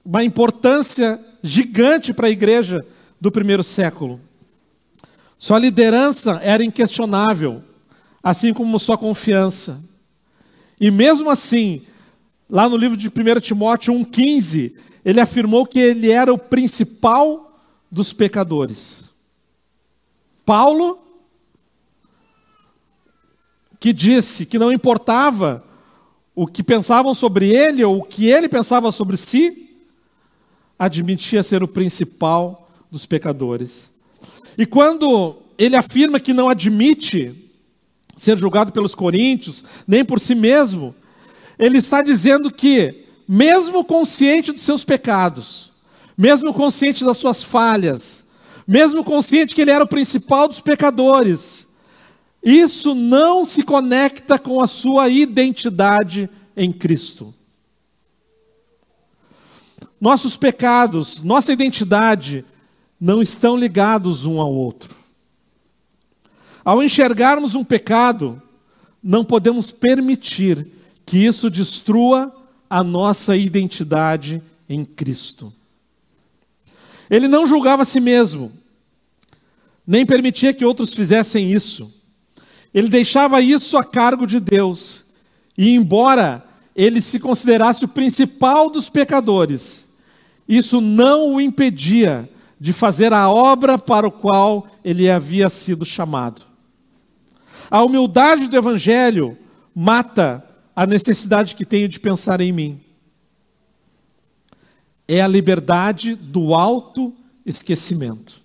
[0.04, 2.84] uma importância gigante para a igreja
[3.18, 4.20] do primeiro século.
[5.38, 7.64] Sua liderança era inquestionável,
[8.22, 9.82] assim como sua confiança.
[10.78, 11.80] E mesmo assim,
[12.50, 17.60] lá no livro de 1 Timóteo 1,15, ele afirmou que ele era o principal
[17.90, 19.08] dos pecadores.
[20.44, 20.98] Paulo,
[23.78, 25.64] que disse que não importava
[26.34, 29.70] o que pensavam sobre ele ou o que ele pensava sobre si,
[30.78, 33.90] admitia ser o principal dos pecadores.
[34.58, 37.34] E quando ele afirma que não admite
[38.16, 40.94] ser julgado pelos coríntios, nem por si mesmo,
[41.60, 45.70] ele está dizendo que, mesmo consciente dos seus pecados,
[46.16, 48.24] mesmo consciente das suas falhas,
[48.66, 51.68] mesmo consciente que ele era o principal dos pecadores,
[52.42, 57.34] isso não se conecta com a sua identidade em Cristo.
[60.00, 62.42] Nossos pecados, nossa identidade
[62.98, 64.96] não estão ligados um ao outro.
[66.64, 68.40] Ao enxergarmos um pecado,
[69.02, 70.79] não podemos permitir
[71.10, 72.32] que isso destrua
[72.70, 75.52] a nossa identidade em Cristo.
[77.10, 78.52] Ele não julgava a si mesmo,
[79.84, 81.92] nem permitia que outros fizessem isso.
[82.72, 85.06] Ele deixava isso a cargo de Deus.
[85.58, 86.44] E embora
[86.76, 89.88] ele se considerasse o principal dos pecadores,
[90.48, 96.42] isso não o impedia de fazer a obra para o qual ele havia sido chamado.
[97.68, 99.36] A humildade do Evangelho
[99.74, 102.80] mata a necessidade que tenho de pensar em mim.
[105.06, 108.40] É a liberdade do auto-esquecimento.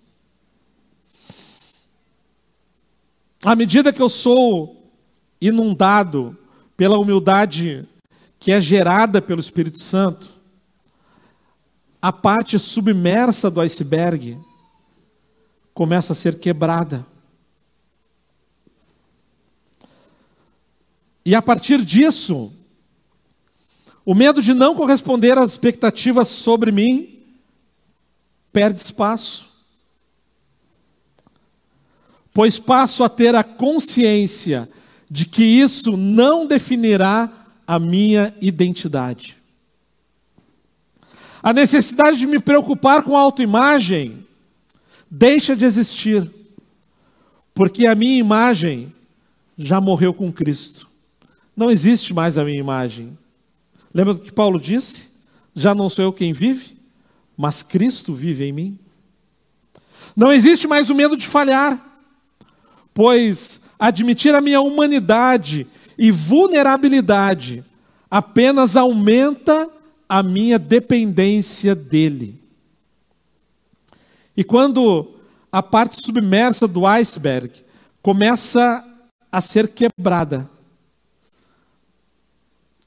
[3.43, 4.91] À medida que eu sou
[5.39, 6.35] inundado
[6.75, 7.87] pela humildade
[8.39, 10.33] que é gerada pelo Espírito Santo,
[12.01, 14.37] a parte submersa do iceberg
[15.73, 17.05] começa a ser quebrada.
[21.25, 22.53] E a partir disso,
[24.05, 27.23] o medo de não corresponder às expectativas sobre mim
[28.53, 29.49] perde espaço.
[32.31, 34.69] Pois passo a ter a consciência
[35.09, 37.31] de que isso não definirá
[37.65, 39.35] a minha identidade.
[41.41, 44.25] A necessidade de me preocupar com a autoimagem
[45.09, 46.29] deixa de existir,
[47.53, 48.93] porque a minha imagem
[49.57, 50.94] já morreu com Cristo.
[51.55, 53.17] Não existe mais a minha imagem.
[53.93, 55.09] Lembra do que Paulo disse?
[55.53, 56.77] Já não sou eu quem vive,
[57.37, 58.79] mas Cristo vive em mim.
[60.15, 61.81] Não existe mais o medo de falhar,
[62.93, 65.65] pois admitir a minha humanidade
[65.97, 67.63] e vulnerabilidade
[68.09, 69.69] apenas aumenta
[70.07, 72.41] a minha dependência dele.
[74.37, 75.13] E quando
[75.51, 77.51] a parte submersa do iceberg
[78.01, 78.83] começa
[79.31, 80.49] a ser quebrada,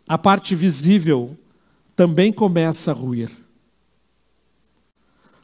[0.09, 1.37] a parte visível
[1.95, 3.31] também começa a ruir.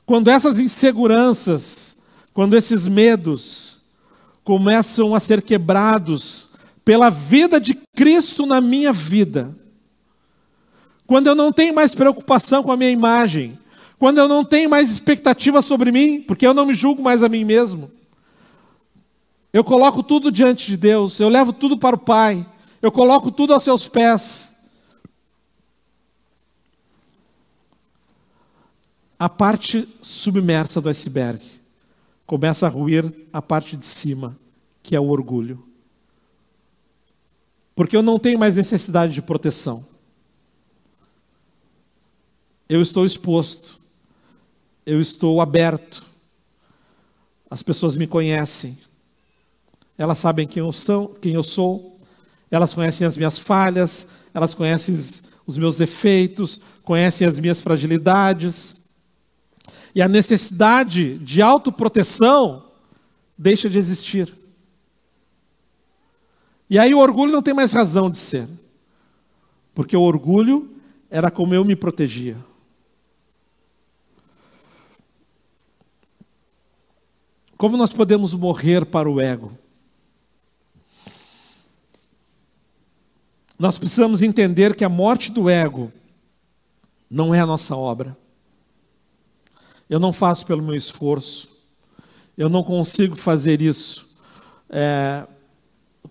[0.06, 1.98] Quando essas inseguranças,
[2.32, 3.78] quando esses medos
[4.42, 6.48] começam a ser quebrados
[6.84, 9.54] pela vida de Cristo na minha vida,
[11.06, 13.58] quando eu não tenho mais preocupação com a minha imagem,
[13.98, 17.28] quando eu não tenho mais expectativa sobre mim, porque eu não me julgo mais a
[17.28, 17.90] mim mesmo.
[19.52, 22.46] Eu coloco tudo diante de Deus, eu levo tudo para o Pai,
[22.82, 24.53] eu coloco tudo aos seus pés.
[29.24, 31.42] A parte submersa do iceberg.
[32.26, 34.36] Começa a ruir a parte de cima,
[34.82, 35.64] que é o orgulho.
[37.74, 39.82] Porque eu não tenho mais necessidade de proteção.
[42.68, 43.80] Eu estou exposto,
[44.84, 46.04] eu estou aberto,
[47.48, 48.76] as pessoas me conhecem,
[49.96, 51.98] elas sabem quem eu sou, quem eu sou,
[52.50, 54.94] elas conhecem as minhas falhas, elas conhecem
[55.46, 58.83] os meus defeitos, conhecem as minhas fragilidades.
[59.94, 62.64] E a necessidade de autoproteção
[63.38, 64.34] deixa de existir.
[66.68, 68.48] E aí o orgulho não tem mais razão de ser.
[69.74, 70.74] Porque o orgulho
[71.10, 72.36] era como eu me protegia.
[77.56, 79.56] Como nós podemos morrer para o ego?
[83.56, 85.92] Nós precisamos entender que a morte do ego
[87.08, 88.16] não é a nossa obra.
[89.88, 91.48] Eu não faço pelo meu esforço.
[92.36, 94.06] Eu não consigo fazer isso
[94.68, 95.26] é,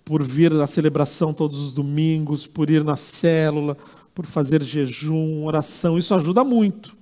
[0.05, 3.78] por vir à celebração todos os domingos, por ir na célula,
[4.13, 5.97] por fazer jejum, oração.
[5.97, 6.95] Isso ajuda muito.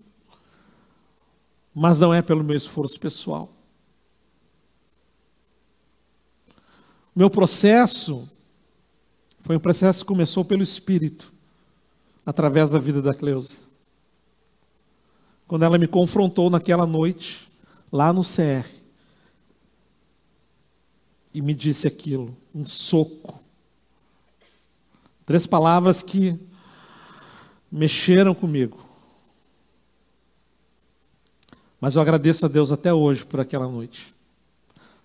[1.73, 3.51] Mas não é pelo meu esforço pessoal.
[7.15, 8.27] Meu processo
[9.41, 11.33] foi um processo que começou pelo Espírito,
[12.25, 13.70] através da vida da Cleusa.
[15.51, 17.45] Quando ela me confrontou naquela noite,
[17.91, 18.65] lá no CR,
[21.33, 23.37] e me disse aquilo, um soco.
[25.25, 26.39] Três palavras que
[27.69, 28.79] mexeram comigo.
[31.81, 34.15] Mas eu agradeço a Deus até hoje por aquela noite,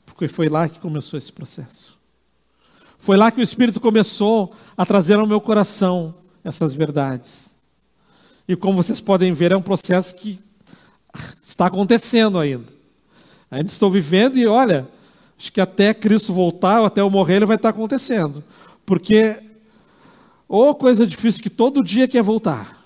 [0.05, 1.99] porque foi lá que começou esse processo.
[3.01, 7.46] Foi lá que o Espírito começou a trazer ao meu coração essas verdades.
[8.49, 10.39] E como vocês podem ver, é um processo que
[11.43, 12.67] está acontecendo ainda.
[13.51, 14.89] Ainda estou vivendo e olha,
[15.39, 18.43] acho que até Cristo voltar, ou até eu morrer, ele vai estar acontecendo.
[18.85, 19.41] Porque,
[20.49, 22.85] ou coisa difícil que todo dia quer voltar.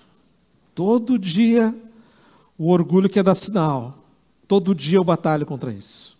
[0.74, 1.74] Todo dia
[2.58, 3.98] o orgulho quer dar sinal.
[4.46, 6.16] Todo dia eu batalho contra isso.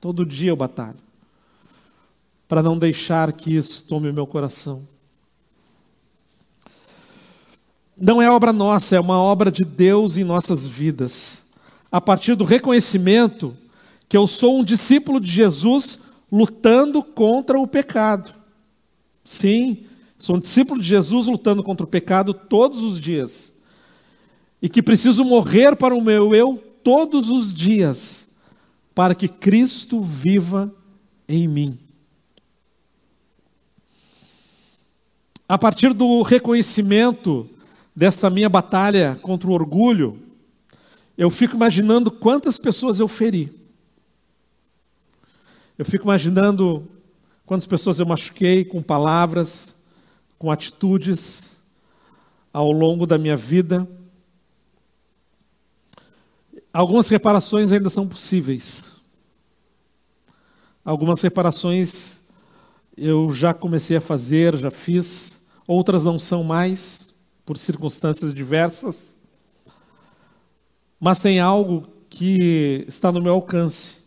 [0.00, 0.98] Todo dia eu batalho.
[2.46, 4.82] Para não deixar que isso tome o meu coração.
[8.00, 11.46] Não é obra nossa, é uma obra de Deus em nossas vidas.
[11.90, 13.56] A partir do reconhecimento
[14.08, 15.98] que eu sou um discípulo de Jesus
[16.30, 18.32] lutando contra o pecado.
[19.24, 19.84] Sim,
[20.18, 23.52] sou um discípulo de Jesus lutando contra o pecado todos os dias.
[24.62, 28.42] E que preciso morrer para o meu eu todos os dias,
[28.94, 30.72] para que Cristo viva
[31.28, 31.78] em mim.
[35.48, 37.48] A partir do reconhecimento
[37.98, 40.22] desta minha batalha contra o orgulho,
[41.16, 43.52] eu fico imaginando quantas pessoas eu feri.
[45.76, 46.86] Eu fico imaginando
[47.44, 49.86] quantas pessoas eu machuquei com palavras,
[50.38, 51.60] com atitudes
[52.52, 53.84] ao longo da minha vida.
[56.72, 58.94] Algumas reparações ainda são possíveis.
[60.84, 62.28] Algumas reparações
[62.96, 67.17] eu já comecei a fazer, já fiz, outras não são mais,
[67.48, 69.16] por circunstâncias diversas.
[71.00, 74.04] Mas tem algo que está no meu alcance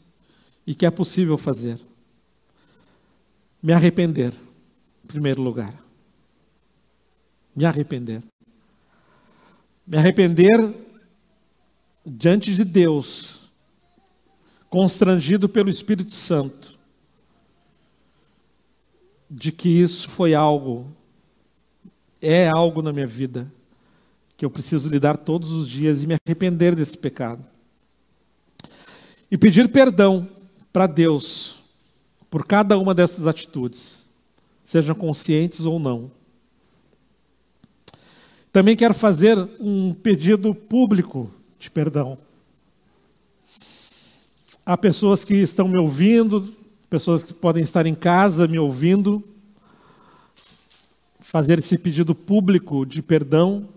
[0.65, 1.79] e que é possível fazer.
[3.59, 4.31] Me arrepender,
[5.03, 5.73] em primeiro lugar.
[7.55, 8.21] Me arrepender.
[9.87, 10.75] Me arrepender
[12.05, 13.49] diante de Deus,
[14.69, 16.77] constrangido pelo Espírito Santo,
[19.27, 20.95] de que isso foi algo,
[22.21, 23.51] é algo na minha vida,
[24.37, 27.47] que eu preciso lidar todos os dias e me arrepender desse pecado.
[29.29, 30.27] E pedir perdão
[30.71, 31.61] para Deus
[32.29, 34.05] por cada uma dessas atitudes,
[34.63, 36.11] sejam conscientes ou não.
[38.51, 42.17] Também quero fazer um pedido público de perdão.
[44.65, 46.53] Há pessoas que estão me ouvindo,
[46.89, 49.23] pessoas que podem estar em casa me ouvindo,
[51.31, 53.69] fazer esse pedido público de perdão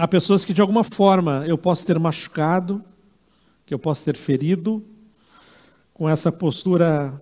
[0.00, 2.84] Há pessoas que de alguma forma eu posso ter machucado,
[3.66, 4.80] que eu posso ter ferido,
[5.92, 7.20] com essa postura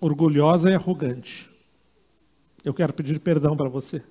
[0.00, 1.50] orgulhosa e arrogante.
[2.64, 4.02] Eu quero pedir perdão para você.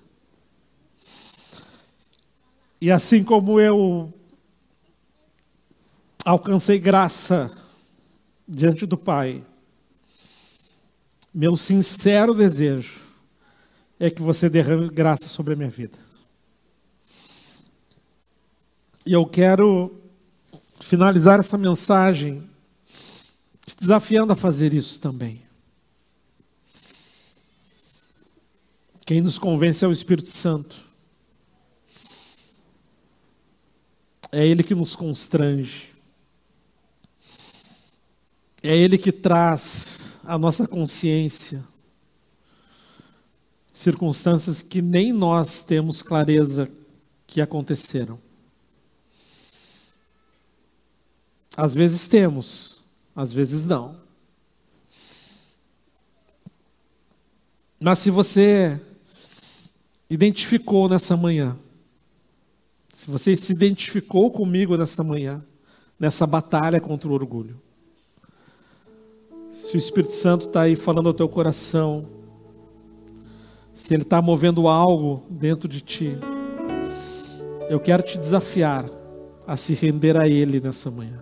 [2.80, 4.14] E assim como eu
[6.24, 7.52] alcancei graça
[8.48, 9.44] diante do Pai,
[11.34, 13.00] meu sincero desejo
[14.00, 15.98] é que você derrame graça sobre a minha vida.
[19.06, 20.00] E eu quero
[20.80, 22.50] finalizar essa mensagem
[23.66, 25.44] te desafiando a fazer isso também.
[29.06, 30.78] Quem nos convence é o Espírito Santo.
[34.32, 35.90] É Ele que nos constrange.
[38.62, 41.64] É Ele que traz à nossa consciência
[43.74, 46.70] circunstâncias que nem nós temos clareza
[47.26, 48.20] que aconteceram.
[51.58, 52.84] Às vezes temos,
[53.16, 53.96] às vezes não.
[57.80, 58.80] Mas se você
[60.10, 61.58] identificou nessa manhã,
[62.90, 65.44] se você se identificou comigo nessa manhã,
[66.00, 67.60] nessa batalha contra o orgulho,
[69.60, 72.06] se o Espírito Santo está aí falando ao teu coração,
[73.74, 76.18] se Ele está movendo algo dentro de ti,
[77.70, 78.86] eu quero te desafiar
[79.46, 81.22] a se render a Ele nessa manhã.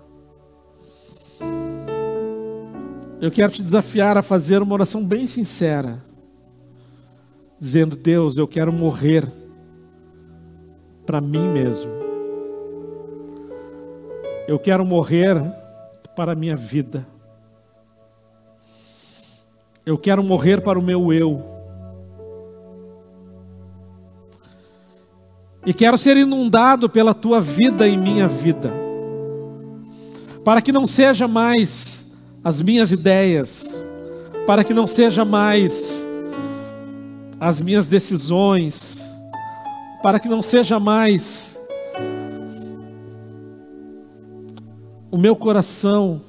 [3.19, 6.01] Eu quero te desafiar a fazer uma oração bem sincera,
[7.59, 9.29] dizendo: Deus, eu quero morrer
[11.07, 11.91] para mim mesmo.
[14.47, 15.35] Eu quero morrer
[16.15, 17.16] para a minha vida.
[19.88, 21.41] Eu quero morrer para o meu eu.
[25.65, 28.73] E quero ser inundado pela tua vida e minha vida.
[30.43, 32.07] Para que não seja mais
[32.43, 33.81] as minhas ideias,
[34.45, 36.05] para que não seja mais
[37.39, 39.09] as minhas decisões,
[40.03, 41.57] para que não seja mais
[45.09, 46.19] o meu coração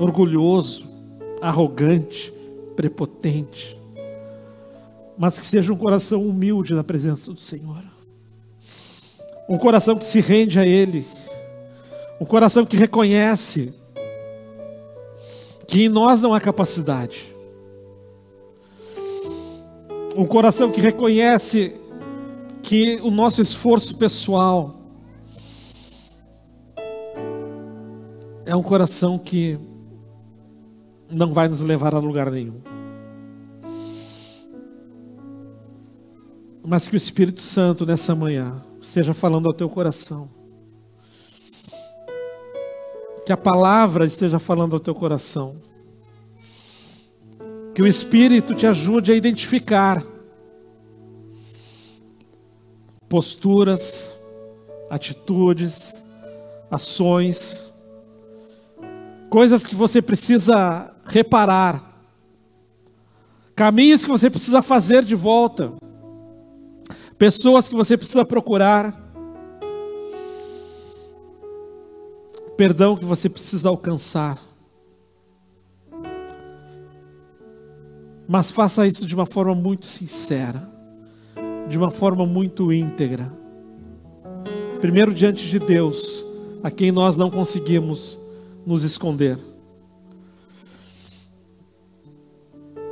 [0.00, 0.87] orgulhoso,
[1.40, 2.32] arrogante,
[2.76, 3.78] prepotente,
[5.16, 7.82] mas que seja um coração humilde na presença do Senhor.
[9.48, 11.06] Um coração que se rende a Ele,
[12.20, 13.74] um coração que reconhece
[15.66, 17.34] que em nós não há capacidade,
[20.16, 21.78] um coração que reconhece
[22.62, 24.78] que o nosso esforço pessoal
[28.44, 29.58] é um coração que
[31.10, 32.60] não vai nos levar a lugar nenhum.
[36.66, 40.28] Mas que o Espírito Santo nessa manhã esteja falando ao teu coração.
[43.24, 45.56] Que a palavra esteja falando ao teu coração.
[47.74, 50.04] Que o Espírito te ajude a identificar
[53.08, 54.14] posturas,
[54.90, 56.04] atitudes,
[56.70, 57.72] ações,
[59.30, 61.82] coisas que você precisa reparar,
[63.56, 65.72] caminhos que você precisa fazer de volta,
[67.18, 69.08] pessoas que você precisa procurar,
[72.56, 74.38] perdão que você precisa alcançar.
[78.26, 80.68] Mas faça isso de uma forma muito sincera,
[81.68, 83.32] de uma forma muito íntegra.
[84.80, 86.24] Primeiro diante de Deus,
[86.62, 88.20] a quem nós não conseguimos
[88.66, 89.47] nos esconder.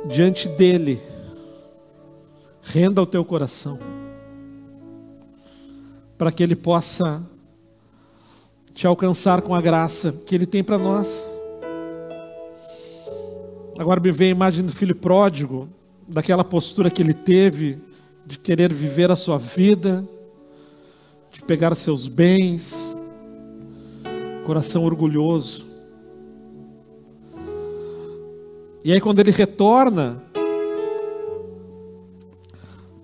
[0.09, 1.01] Diante dele,
[2.61, 3.77] renda o teu coração,
[6.17, 7.21] para que ele possa
[8.73, 11.29] te alcançar com a graça que ele tem para nós.
[13.77, 15.67] Agora me vem a imagem do filho pródigo,
[16.07, 17.77] daquela postura que ele teve
[18.25, 20.07] de querer viver a sua vida,
[21.31, 22.95] de pegar seus bens,
[24.45, 25.66] coração orgulhoso.
[28.87, 30.23] E aí, quando ele retorna,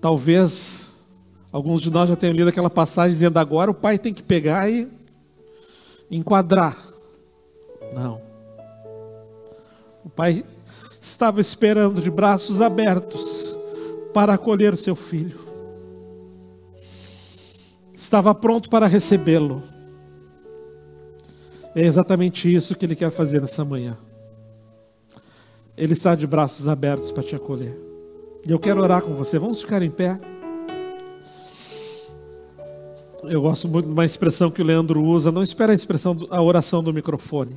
[0.00, 1.04] talvez
[1.52, 4.66] alguns de nós já tenham lido aquela passagem dizendo: agora o pai tem que pegar
[4.70, 4.88] e
[6.10, 6.74] enquadrar.
[7.92, 8.18] Não.
[10.02, 10.42] O pai
[10.98, 13.54] estava esperando de braços abertos
[14.14, 15.38] para acolher o seu filho.
[17.92, 19.62] Estava pronto para recebê-lo.
[21.74, 23.98] É exatamente isso que ele quer fazer nessa manhã.
[25.76, 27.76] Ele está de braços abertos para te acolher.
[28.46, 29.38] E eu quero orar com você.
[29.38, 30.20] Vamos ficar em pé.
[33.24, 35.32] Eu gosto muito de uma expressão que o Leandro usa.
[35.32, 37.56] Não espera a expressão, a oração do microfone.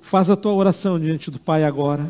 [0.00, 2.04] Faz a tua oração diante do Pai agora.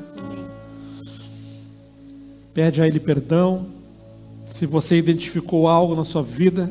[2.54, 3.66] Pede a Ele perdão.
[4.46, 6.70] Se você identificou algo na sua vida.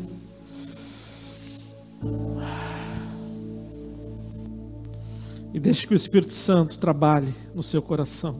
[5.59, 8.33] E deixe que o Espírito Santo trabalhe no seu coração.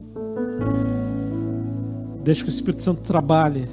[2.24, 3.68] Deixe que o Espírito Santo trabalhe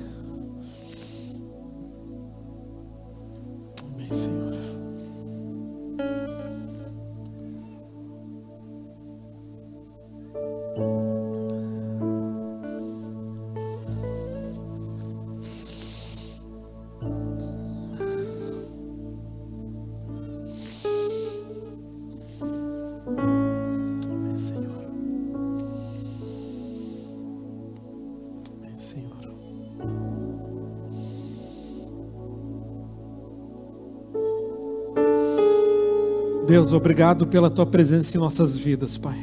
[36.67, 39.17] Deus, obrigado pela tua presença em nossas vidas, Pai.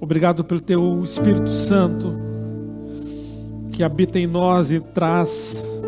[0.00, 2.12] Obrigado pelo teu Espírito Santo
[3.72, 5.80] que habita em nós e traz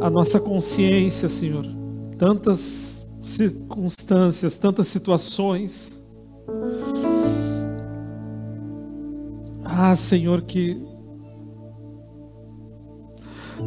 [0.00, 1.64] a nossa consciência, Senhor.
[2.18, 6.02] Tantas circunstâncias, tantas situações.
[9.64, 10.76] Ah, Senhor, que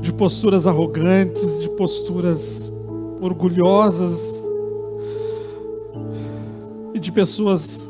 [0.01, 2.70] de posturas arrogantes, de posturas
[3.22, 4.36] orgulhosas
[7.18, 7.89] pessoas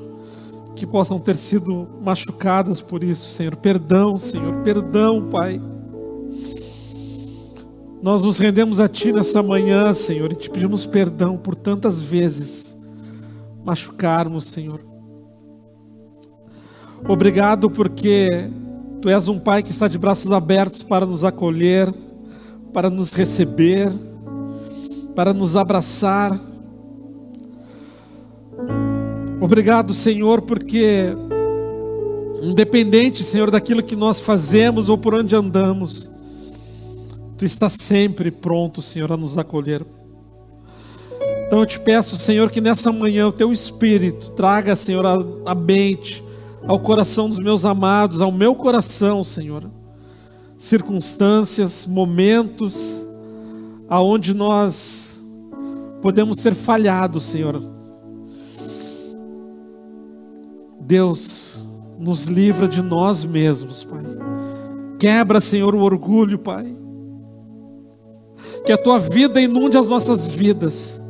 [0.73, 3.57] que possam ter sido machucadas por isso, Senhor.
[3.57, 5.61] Perdão, Senhor, perdão, Pai.
[8.01, 12.73] Nós nos rendemos a Ti nessa manhã, Senhor, e te pedimos perdão por tantas vezes
[13.65, 14.79] machucarmos, Senhor.
[17.05, 18.49] Obrigado porque
[19.01, 21.93] Tu és um Pai que está de braços abertos para nos acolher,
[22.71, 23.91] para nos receber,
[25.13, 26.39] para nos abraçar.
[29.39, 31.15] Obrigado, Senhor, porque,
[32.41, 36.09] independente, Senhor, daquilo que nós fazemos ou por onde andamos,
[37.37, 39.85] Tu está sempre pronto, Senhor, a nos acolher.
[41.45, 45.53] Então eu te peço, Senhor, que nessa manhã o Teu Espírito traga, Senhor, a, a
[45.53, 46.23] mente,
[46.65, 49.69] ao coração dos meus amados, ao meu coração, Senhor,
[50.57, 53.05] circunstâncias, momentos,
[53.87, 55.23] aonde nós
[56.01, 57.76] podemos ser falhados, Senhor.
[60.87, 61.61] Deus,
[61.99, 64.03] nos livra de nós mesmos, Pai.
[64.97, 66.65] Quebra, Senhor, o orgulho, Pai.
[68.65, 71.01] Que a tua vida inunde as nossas vidas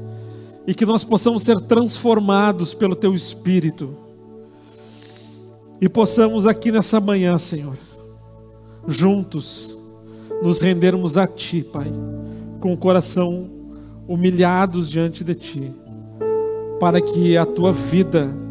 [0.66, 3.96] e que nós possamos ser transformados pelo teu Espírito
[5.80, 7.78] e possamos aqui nessa manhã, Senhor,
[8.88, 9.78] juntos,
[10.42, 11.92] nos rendermos a Ti, Pai,
[12.60, 13.48] com o coração
[14.08, 15.72] humilhados diante de Ti,
[16.80, 18.47] para que a Tua vida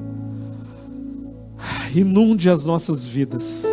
[2.00, 3.64] inunde as nossas vidas.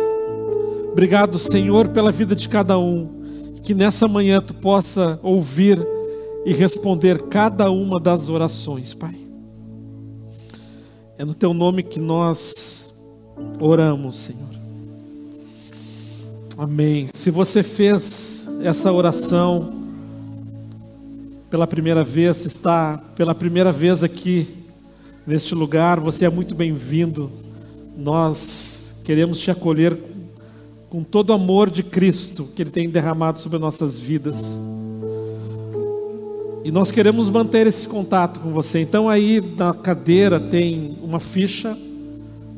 [0.92, 3.22] Obrigado, Senhor, pela vida de cada um,
[3.62, 5.84] que nessa manhã Tu possa ouvir
[6.44, 9.16] e responder cada uma das orações, Pai.
[11.18, 12.84] É no Teu nome que nós
[13.60, 14.54] Oramos, Senhor.
[16.56, 17.08] Amém.
[17.12, 19.82] Se você fez essa oração
[21.50, 24.54] pela primeira vez, está pela primeira vez aqui
[25.26, 27.30] neste lugar, você é muito bem-vindo.
[27.96, 29.96] Nós queremos te acolher
[30.90, 34.60] com todo o amor de Cristo que Ele tem derramado sobre nossas vidas.
[36.64, 38.80] E nós queremos manter esse contato com você.
[38.80, 41.76] Então, aí na cadeira tem uma ficha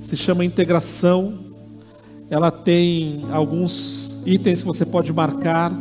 [0.00, 1.34] se chama integração.
[2.30, 5.72] Ela tem alguns itens que você pode marcar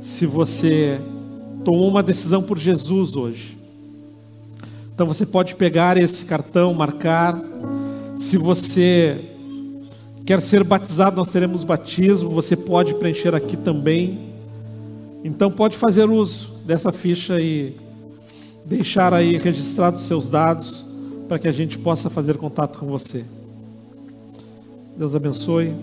[0.00, 1.00] se você
[1.64, 3.58] tomou uma decisão por Jesus hoje.
[4.94, 7.40] Então você pode pegar esse cartão, marcar.
[8.16, 9.20] Se você
[10.24, 14.18] quer ser batizado, nós teremos batismo, você pode preencher aqui também.
[15.24, 17.74] Então pode fazer uso dessa ficha e
[18.64, 20.84] deixar aí registrados seus dados
[21.28, 23.24] para que a gente possa fazer contato com você.
[24.96, 25.74] Deus abençoe.